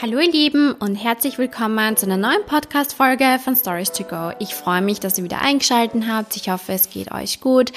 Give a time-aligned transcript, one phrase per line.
[0.00, 4.30] Hallo ihr Lieben und herzlich willkommen zu einer neuen Podcast-Folge von Stories to Go.
[4.38, 6.36] Ich freue mich, dass ihr wieder eingeschaltet habt.
[6.36, 7.72] Ich hoffe, es geht euch gut.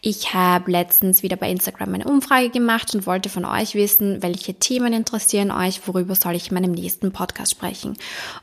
[0.00, 4.54] Ich habe letztens wieder bei Instagram eine Umfrage gemacht und wollte von euch wissen, welche
[4.54, 7.98] Themen interessieren euch, worüber soll ich in meinem nächsten Podcast sprechen.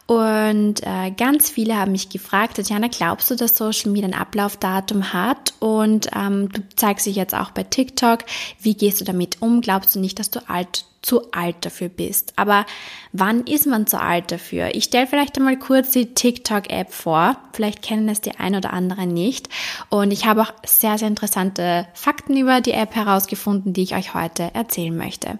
[0.05, 5.11] Und äh, ganz viele haben mich gefragt, Tatjana, glaubst du, dass Social Media ein Ablaufdatum
[5.11, 5.55] hat?
[5.57, 8.20] Und ähm, du zeigst dich jetzt auch bei TikTok.
[8.61, 9.61] Wie gehst du damit um?
[9.61, 12.34] Glaubst du nicht, dass du alt zu alt dafür bist.
[12.36, 12.66] Aber
[13.14, 14.75] wann ist man zu alt dafür?
[14.75, 17.38] Ich stelle vielleicht einmal kurz die TikTok-App vor.
[17.54, 19.48] Vielleicht kennen es die ein oder anderen nicht.
[19.89, 24.14] Und ich habe auch sehr, sehr interessante Fakten über die App herausgefunden, die ich euch
[24.14, 25.39] heute erzählen möchte.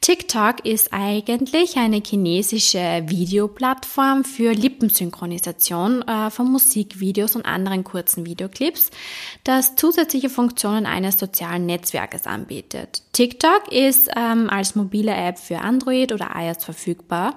[0.00, 8.90] TikTok ist eigentlich eine chinesische Videoplattform für Lippensynchronisation äh, von Musikvideos und anderen kurzen Videoclips,
[9.44, 13.02] das zusätzliche Funktionen eines sozialen Netzwerkes anbietet.
[13.12, 17.34] TikTok ist ähm, als mobile App für Android oder iOS verfügbar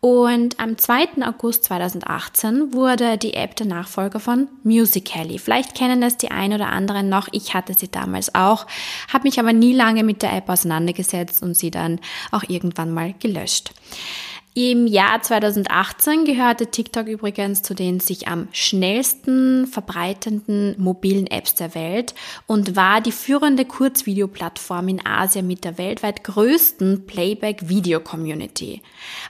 [0.00, 1.26] und am 2.
[1.26, 5.38] August 2018 wurde die App der Nachfolger von Musical.ly.
[5.38, 7.28] Vielleicht kennen es die ein oder anderen noch.
[7.32, 8.66] Ich hatte sie damals auch,
[9.12, 13.14] habe mich aber nie lange mit der App auseinandergesetzt und sie dann auch irgendwann mal
[13.18, 13.72] gelöscht.
[14.58, 21.74] Im Jahr 2018 gehörte TikTok übrigens zu den sich am schnellsten verbreitenden mobilen Apps der
[21.74, 22.14] Welt
[22.46, 28.80] und war die führende Kurzvideoplattform in Asien mit der weltweit größten Playback-Video-Community.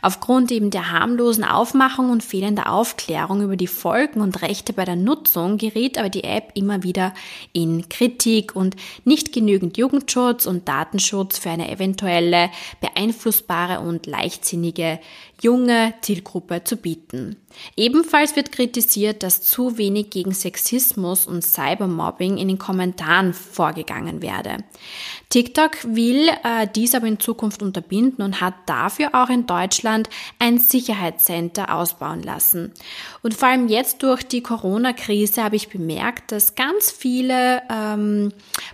[0.00, 4.94] Aufgrund eben der harmlosen Aufmachung und fehlender Aufklärung über die Folgen und Rechte bei der
[4.94, 7.12] Nutzung geriet aber die App immer wieder
[7.52, 12.48] in Kritik und nicht genügend Jugendschutz und Datenschutz für eine eventuelle
[12.80, 15.00] beeinflussbare und leichtsinnige
[15.41, 17.36] junge Zielgruppe zu bieten.
[17.77, 24.59] Ebenfalls wird kritisiert, dass zu wenig gegen Sexismus und Cybermobbing in den Kommentaren vorgegangen werde.
[25.29, 30.59] TikTok will äh, dies aber in Zukunft unterbinden und hat dafür auch in Deutschland ein
[30.59, 32.73] Sicherheitscenter ausbauen lassen.
[33.23, 38.33] Und vor allem jetzt durch die Corona-Krise habe ich bemerkt, dass ganz viele ähm,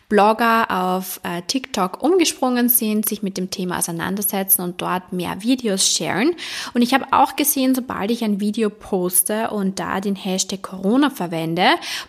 [0.08, 5.88] Blogger auf äh, TikTok umgesprungen sind, sich mit dem Thema auseinandersetzen und dort mehr Videos
[5.88, 6.36] sharen.
[6.74, 11.10] Und ich habe auch gesehen, sobald ich ein Video poste und da den Hashtag Corona
[11.10, 11.66] verwende,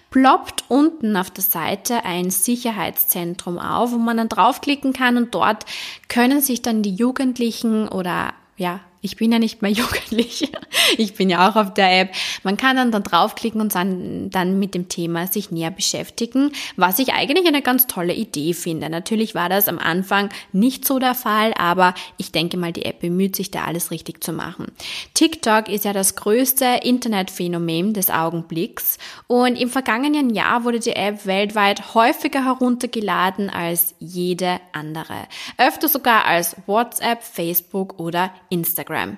[0.09, 5.66] ploppt unten auf der Seite ein Sicherheitszentrum auf, wo man dann draufklicken kann und dort
[6.07, 10.49] können sich dann die Jugendlichen oder ja, ich bin ja nicht mehr jugendlich.
[10.97, 12.15] Ich bin ja auch auf der App.
[12.43, 16.99] Man kann dann da draufklicken und dann, dann mit dem Thema sich näher beschäftigen, was
[16.99, 18.89] ich eigentlich eine ganz tolle Idee finde.
[18.89, 23.01] Natürlich war das am Anfang nicht so der Fall, aber ich denke mal, die App
[23.01, 24.67] bemüht sich da alles richtig zu machen.
[25.13, 28.97] TikTok ist ja das größte Internetphänomen des Augenblicks
[29.27, 35.27] und im vergangenen Jahr wurde die App weltweit häufiger heruntergeladen als jede andere.
[35.57, 38.92] Öfter sogar als WhatsApp, Facebook oder Instagram.
[38.93, 39.17] Instagram.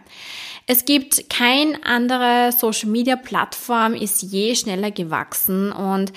[0.68, 6.12] Es gibt kein andere Social Media Plattform ist je schneller gewachsen und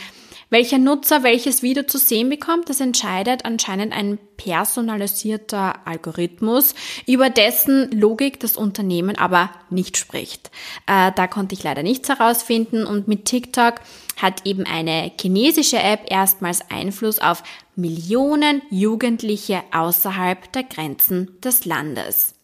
[0.51, 6.75] welcher Nutzer welches Video zu sehen bekommt, das entscheidet anscheinend ein personalisierter Algorithmus,
[7.07, 10.51] über dessen Logik das Unternehmen aber nicht spricht.
[10.87, 13.75] Äh, da konnte ich leider nichts herausfinden und mit TikTok
[14.17, 17.43] hat eben eine chinesische App erstmals Einfluss auf
[17.77, 22.38] Millionen Jugendliche außerhalb der Grenzen des Landes.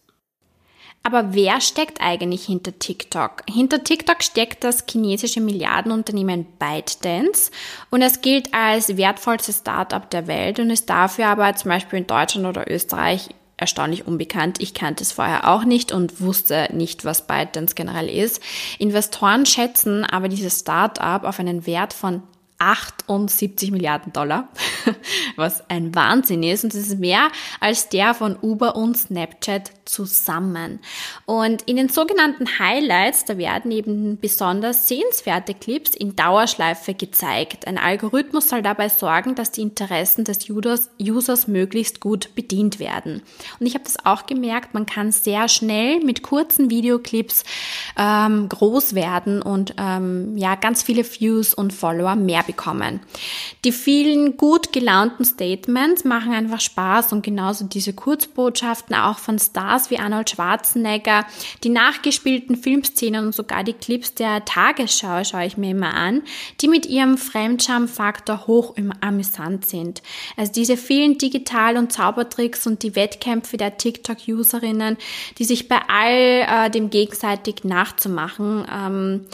[1.05, 3.43] Aber wer steckt eigentlich hinter TikTok?
[3.47, 7.51] Hinter TikTok steckt das chinesische Milliardenunternehmen ByteDance
[7.91, 12.07] und es gilt als wertvollstes Startup der Welt und ist dafür aber zum Beispiel in
[12.07, 14.59] Deutschland oder Österreich erstaunlich unbekannt.
[14.59, 18.41] Ich kannte es vorher auch nicht und wusste nicht, was ByteDance generell ist.
[18.79, 22.23] Investoren schätzen aber dieses Startup auf einen Wert von
[22.57, 24.47] 78 Milliarden Dollar,
[25.35, 26.63] was ein Wahnsinn ist.
[26.63, 27.27] Und das ist mehr
[27.59, 30.79] als der von Uber und Snapchat zusammen.
[31.25, 37.67] Und in den sogenannten Highlights, da werden eben besonders sehenswerte Clips in Dauerschleife gezeigt.
[37.67, 43.21] Ein Algorithmus soll dabei sorgen, dass die Interessen des Users, möglichst gut bedient werden.
[43.59, 47.43] Und ich habe das auch gemerkt, man kann sehr schnell mit kurzen Videoclips
[47.97, 53.01] ähm, groß werden und ähm, ja ganz viele Views und Follower mehr bekommen.
[53.63, 59.74] Die vielen gut gelaunten Statements machen einfach Spaß und genauso diese Kurzbotschaften auch von Stars
[59.89, 61.25] wie Arnold Schwarzenegger,
[61.63, 66.23] die nachgespielten Filmszenen und sogar die Clips der Tagesschau schaue ich mir immer an,
[66.61, 70.01] die mit ihrem Fremdscham-Faktor hoch amüsant sind.
[70.37, 74.97] Also diese vielen Digital- und Zaubertricks und die Wettkämpfe der TikTok-Userinnen,
[75.37, 79.25] die sich bei all äh, dem gegenseitig nachzumachen, ähm,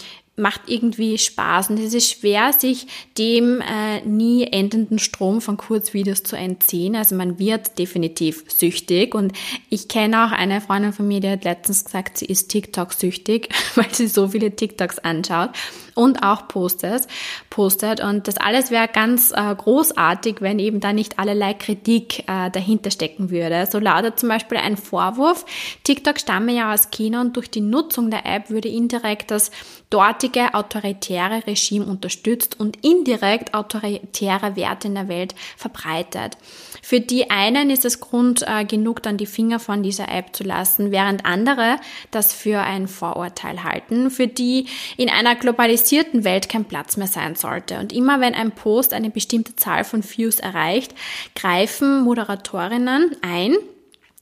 [0.41, 1.69] macht irgendwie Spaß.
[1.69, 6.95] Und es ist schwer, sich dem äh, nie endenden Strom von Kurzvideos zu entziehen.
[6.95, 9.15] Also man wird definitiv süchtig.
[9.15, 9.33] Und
[9.69, 13.93] ich kenne auch eine Freundin von mir, die hat letztens gesagt, sie ist TikTok-süchtig, weil
[13.93, 15.51] sie so viele TikToks anschaut
[15.95, 17.07] und auch postet,
[17.49, 18.01] postet.
[18.01, 22.91] Und das alles wäre ganz äh, großartig, wenn eben da nicht allerlei Kritik äh, dahinter
[22.91, 23.67] stecken würde.
[23.69, 25.45] So lautet zum Beispiel ein Vorwurf,
[25.83, 29.51] TikTok stamme ja aus China und durch die Nutzung der App würde indirekt das
[29.89, 36.37] dortige autoritäre Regime unterstützt und indirekt autoritäre Werte in der Welt verbreitet.
[36.81, 40.43] Für die einen ist es Grund äh, genug, dann die Finger von dieser App zu
[40.43, 41.77] lassen, während andere
[42.11, 44.67] das für ein Vorurteil halten, für die
[44.97, 45.80] in einer globalisierten
[46.23, 47.79] Welt kein Platz mehr sein sollte.
[47.79, 50.93] Und immer wenn ein Post eine bestimmte Zahl von Views erreicht,
[51.35, 53.55] greifen Moderatorinnen ein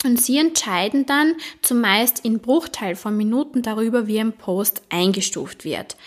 [0.06, 5.98] und sie entscheiden dann zumeist in Bruchteil von Minuten darüber, wie ein Post eingestuft wird.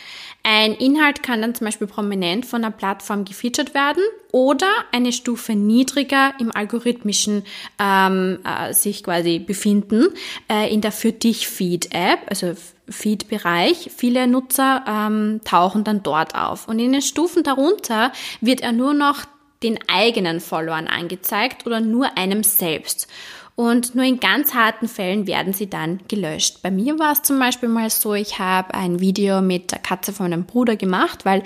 [0.44, 4.02] Ein Inhalt kann dann zum Beispiel prominent von einer Plattform gefeatured werden
[4.32, 7.44] oder eine Stufe niedriger im algorithmischen
[7.78, 10.08] ähm, äh, sich quasi befinden
[10.50, 12.54] äh, in der Für dich Feed App, also
[12.88, 13.90] Feed-Bereich.
[13.96, 18.94] Viele Nutzer ähm, tauchen dann dort auf und in den Stufen darunter wird er nur
[18.94, 19.24] noch
[19.62, 23.06] den eigenen Followern angezeigt oder nur einem selbst
[23.54, 26.62] und nur in ganz harten Fällen werden sie dann gelöscht.
[26.62, 30.12] Bei mir war es zum Beispiel mal so, ich habe ein Video mit der Katze
[30.12, 31.42] von meinem Bruder gemacht, weil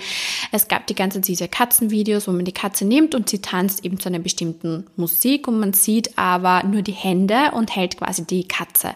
[0.51, 3.83] es gab die ganze Zeit diese Katzenvideos, wo man die Katze nimmt und sie tanzt
[3.83, 8.25] eben zu einer bestimmten Musik und man sieht aber nur die Hände und hält quasi
[8.25, 8.95] die Katze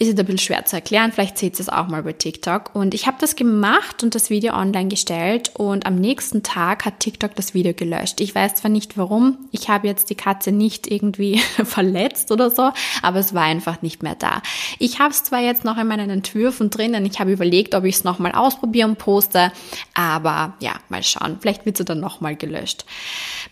[0.00, 1.10] ist jetzt ein bisschen schwer zu erklären.
[1.10, 2.72] Vielleicht seht ihr es auch mal bei TikTok.
[2.72, 7.00] Und ich habe das gemacht und das Video online gestellt und am nächsten Tag hat
[7.00, 8.20] TikTok das Video gelöscht.
[8.20, 9.38] Ich weiß zwar nicht warum.
[9.50, 12.70] Ich habe jetzt die Katze nicht irgendwie verletzt oder so,
[13.02, 14.40] aber es war einfach nicht mehr da.
[14.78, 17.04] Ich habe es zwar jetzt noch in meinen Entwürfen drinnen.
[17.04, 19.50] Ich habe überlegt, ob ich es nochmal ausprobieren poste,
[19.94, 21.38] aber ja, mal schauen.
[21.40, 22.84] Vielleicht wird es dann nochmal gelöscht.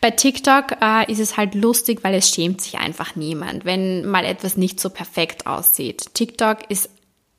[0.00, 4.24] Bei TikTok äh, ist es halt lustig, weil es schämt sich einfach niemand, wenn mal
[4.24, 6.14] etwas nicht so perfekt aussieht.
[6.14, 6.35] TikTok
[6.68, 6.90] ist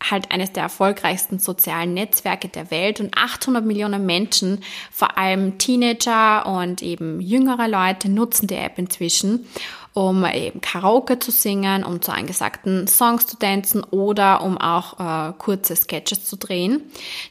[0.02, 6.46] halt eines der erfolgreichsten sozialen Netzwerke der Welt und 800 Millionen Menschen, vor allem Teenager
[6.46, 9.48] und eben jüngere Leute, nutzen die App inzwischen
[9.98, 15.34] um eben Karaoke zu singen, um zu angesagten Songs zu tanzen oder um auch äh,
[15.40, 16.84] kurze Sketches zu drehen.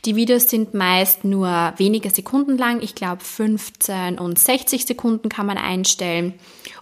[0.05, 5.47] Die Videos sind meist nur wenige Sekunden lang, ich glaube 15 und 60 Sekunden kann
[5.47, 6.35] man einstellen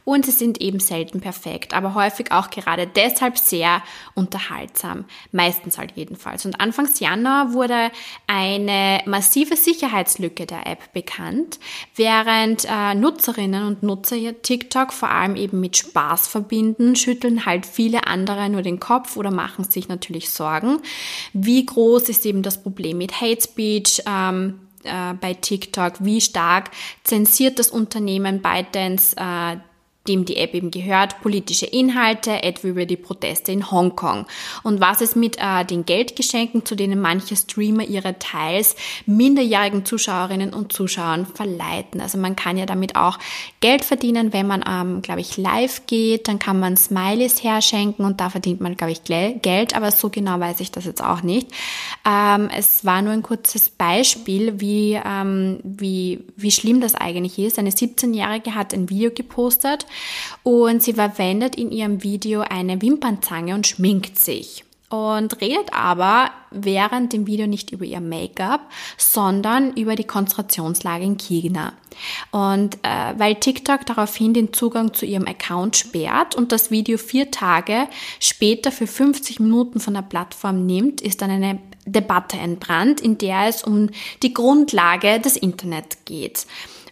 [0.05, 3.83] und sie sind eben selten perfekt, aber häufig auch gerade deshalb sehr
[4.15, 5.07] unterhaltsam.
[5.33, 6.45] Meistens halt jedenfalls.
[6.45, 7.91] Und Anfangs Januar wurde
[8.27, 11.59] eine massive Sicherheitslücke der App bekannt,
[11.95, 18.07] während äh, Nutzerinnen und Nutzer TikTok vor allem eben mit Spaß verbinden, schütteln halt viele
[18.07, 20.81] andere nur den Kopf oder machen sich natürlich Sorgen.
[21.33, 24.03] Wie groß ist eben das Problem mit Hate Speech?
[24.07, 26.71] Ähm, äh, bei TikTok, wie stark
[27.05, 29.57] zensiert das Unternehmen ByteDance äh,
[30.09, 34.27] dem die App eben gehört, politische Inhalte, etwa über die Proteste in Hongkong.
[34.63, 40.53] Und was es mit äh, den Geldgeschenken, zu denen manche Streamer ihre teils minderjährigen Zuschauerinnen
[40.53, 42.01] und Zuschauern verleiten.
[42.01, 43.19] Also man kann ja damit auch
[43.61, 48.21] Geld verdienen, wenn man, ähm, glaube ich, live geht, dann kann man Smileys herschenken und
[48.21, 51.49] da verdient man, glaube ich, Geld, aber so genau weiß ich das jetzt auch nicht.
[52.07, 57.59] Ähm, es war nur ein kurzes Beispiel, wie, ähm, wie, wie schlimm das eigentlich ist.
[57.59, 59.87] Eine 17-Jährige hat ein Video gepostet,
[60.43, 64.65] und sie verwendet in ihrem Video eine Wimpernzange und schminkt sich
[64.95, 68.61] und redet aber während dem Video nicht über ihr Make-up,
[68.97, 71.73] sondern über die Konzentrationslage in China.
[72.31, 77.31] Und äh, weil TikTok daraufhin den Zugang zu ihrem Account sperrt und das Video vier
[77.31, 77.89] Tage
[78.21, 83.49] später für 50 Minuten von der Plattform nimmt, ist dann eine Debatte entbrannt, in der
[83.49, 83.91] es um
[84.23, 86.47] die Grundlage des Internet geht.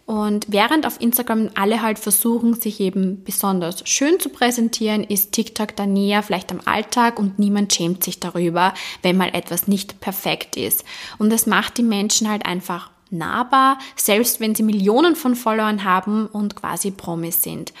[0.05, 5.75] Und während auf Instagram alle halt versuchen, sich eben besonders schön zu präsentieren, ist TikTok
[5.75, 10.57] da näher vielleicht am Alltag und niemand schämt sich darüber, wenn mal etwas nicht perfekt
[10.57, 10.83] ist.
[11.19, 16.27] Und das macht die Menschen halt einfach nahbar, selbst wenn sie Millionen von Followern haben
[16.27, 17.73] und quasi Promis sind.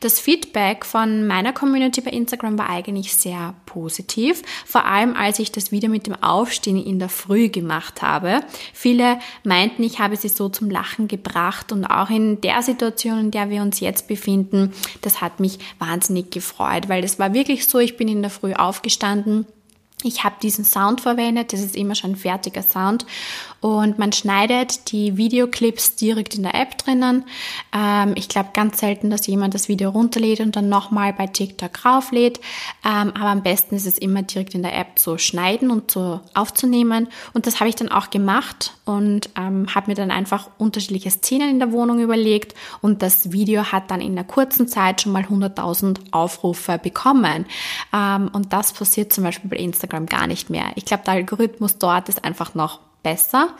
[0.00, 5.52] Das Feedback von meiner Community bei Instagram war eigentlich sehr positiv, vor allem als ich
[5.52, 8.40] das Video mit dem Aufstehen in der Früh gemacht habe.
[8.72, 13.30] Viele meinten, ich habe sie so zum Lachen gebracht und auch in der Situation, in
[13.30, 17.78] der wir uns jetzt befinden, das hat mich wahnsinnig gefreut, weil es war wirklich so,
[17.78, 19.46] ich bin in der Früh aufgestanden
[20.02, 23.06] ich habe diesen Sound verwendet, das ist immer schon fertiger Sound
[23.66, 27.24] und man schneidet die Videoclips direkt in der App drinnen.
[27.76, 31.84] Ähm, ich glaube ganz selten, dass jemand das Video runterlädt und dann nochmal bei TikTok
[31.84, 32.38] rauflädt.
[32.84, 36.20] Ähm, aber am besten ist es immer direkt in der App zu schneiden und zu
[36.32, 37.08] aufzunehmen.
[37.34, 41.50] Und das habe ich dann auch gemacht und ähm, habe mir dann einfach unterschiedliche Szenen
[41.50, 45.24] in der Wohnung überlegt und das Video hat dann in einer kurzen Zeit schon mal
[45.24, 47.46] 100.000 Aufrufe bekommen.
[47.92, 50.66] Ähm, und das passiert zum Beispiel bei Instagram gar nicht mehr.
[50.76, 53.50] Ich glaube, der Algorithmus dort ist einfach noch besser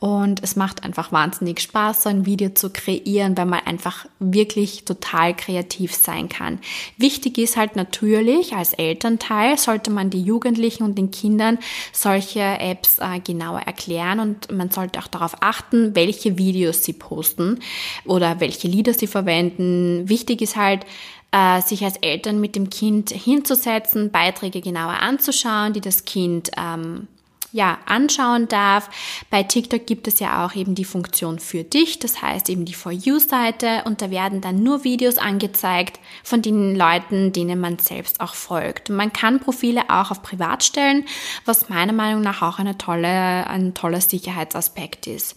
[0.00, 4.84] und es macht einfach wahnsinnig Spaß, so ein Video zu kreieren, weil man einfach wirklich
[4.84, 6.58] total kreativ sein kann.
[6.96, 11.58] Wichtig ist halt natürlich, als Elternteil sollte man die Jugendlichen und den Kindern
[11.92, 17.60] solche Apps äh, genauer erklären und man sollte auch darauf achten, welche Videos sie posten
[18.04, 20.08] oder welche Lieder sie verwenden.
[20.08, 20.84] Wichtig ist halt,
[21.30, 27.06] äh, sich als Eltern mit dem Kind hinzusetzen, Beiträge genauer anzuschauen, die das Kind ähm,
[27.52, 28.90] ja, anschauen darf.
[29.30, 32.74] Bei TikTok gibt es ja auch eben die Funktion für dich, das heißt eben die
[32.74, 38.20] For You-Seite und da werden dann nur Videos angezeigt von den Leuten, denen man selbst
[38.20, 38.90] auch folgt.
[38.90, 41.04] man kann Profile auch auf Privat stellen,
[41.44, 45.36] was meiner Meinung nach auch eine tolle, ein toller Sicherheitsaspekt ist.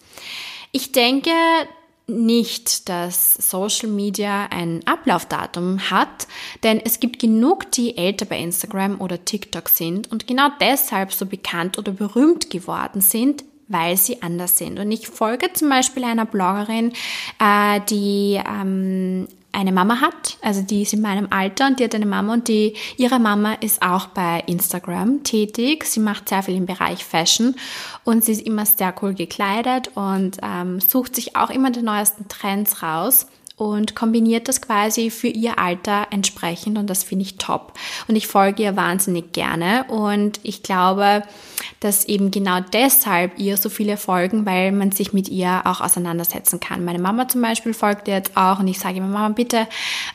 [0.71, 1.31] Ich denke,
[2.09, 6.27] nicht, dass Social Media ein Ablaufdatum hat,
[6.63, 11.25] denn es gibt genug, die älter bei Instagram oder TikTok sind und genau deshalb so
[11.25, 14.79] bekannt oder berühmt geworden sind, weil sie anders sind.
[14.79, 16.91] Und ich folge zum Beispiel einer Bloggerin,
[17.39, 21.95] äh, die ähm, eine Mama hat, also die ist in meinem Alter und die hat
[21.95, 25.85] eine Mama und die, ihre Mama ist auch bei Instagram tätig.
[25.85, 27.55] Sie macht sehr viel im Bereich Fashion
[28.03, 32.27] und sie ist immer sehr cool gekleidet und ähm, sucht sich auch immer die neuesten
[32.27, 33.27] Trends raus
[33.59, 37.73] und kombiniert das quasi für ihr Alter entsprechend und das finde ich top.
[38.07, 41.23] Und ich folge ihr wahnsinnig gerne und ich glaube,
[41.81, 46.61] dass eben genau deshalb ihr so viele folgen, weil man sich mit ihr auch auseinandersetzen
[46.61, 46.85] kann.
[46.85, 49.67] Meine Mama zum Beispiel folgt ihr jetzt auch und ich sage immer, Mama, bitte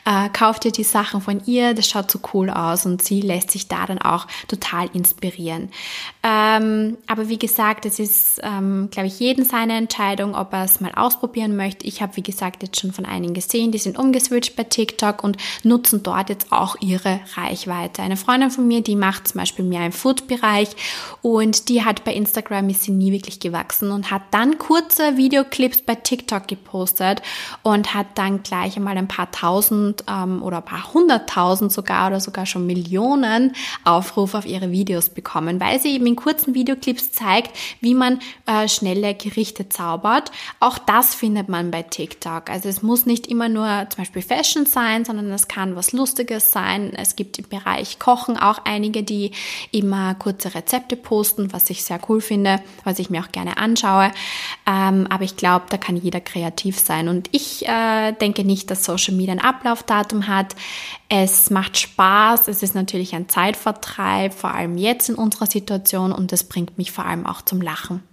[0.05, 3.51] äh, kauft dir die Sachen von ihr, das schaut so cool aus und sie lässt
[3.51, 5.69] sich da dann auch total inspirieren.
[6.23, 10.81] Ähm, aber wie gesagt, es ist, ähm, glaube ich, jeden seine Entscheidung, ob er es
[10.81, 11.85] mal ausprobieren möchte.
[11.85, 15.37] Ich habe, wie gesagt, jetzt schon von einigen gesehen, die sind umgeswitcht bei TikTok und
[15.63, 18.01] nutzen dort jetzt auch ihre Reichweite.
[18.01, 20.69] Eine Freundin von mir, die macht zum Beispiel mehr im Food-Bereich
[21.21, 25.81] und die hat bei Instagram ist sie nie wirklich gewachsen und hat dann kurze Videoclips
[25.81, 27.21] bei TikTok gepostet
[27.61, 32.19] und hat dann gleich einmal ein paar tausend ähm, oder ein paar hunderttausend sogar oder
[32.19, 37.55] sogar schon Millionen Aufrufe auf ihre Videos bekommen, weil sie eben in kurzen Videoclips zeigt,
[37.81, 40.31] wie man äh, schnelle Gerichte zaubert.
[40.59, 42.49] Auch das findet man bei TikTok.
[42.49, 46.51] Also es muss nicht immer nur zum Beispiel Fashion sein, sondern es kann was Lustiges
[46.51, 46.93] sein.
[46.95, 49.31] Es gibt im Bereich Kochen auch einige, die
[49.71, 54.11] immer kurze Rezepte posten, was ich sehr cool finde, was ich mir auch gerne anschaue.
[54.67, 57.07] Ähm, aber ich glaube, da kann jeder kreativ sein.
[57.07, 60.55] Und ich äh, denke nicht, dass Social Media ein Ablaufdatum hat.
[61.09, 66.33] Es macht Spaß, es ist natürlich ein Zeitvertreib, vor allem jetzt in unserer Situation und
[66.33, 68.03] es bringt mich vor allem auch zum Lachen.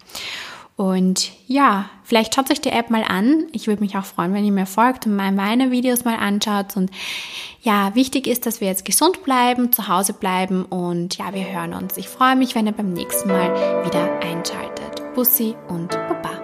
[0.77, 3.47] Und ja, vielleicht schaut euch die App mal an.
[3.53, 6.77] Ich würde mich auch freuen, wenn ihr mir folgt und mal meine Videos mal anschaut.
[6.77, 6.91] Und
[7.63, 11.75] ja, wichtig ist, dass wir jetzt gesund bleiben, zu Hause bleiben und ja, wir hören
[11.75, 11.97] uns.
[11.97, 15.03] Ich freue mich, wenn ihr beim nächsten Mal wieder einschaltet.
[15.15, 16.42] Bussi und Baba.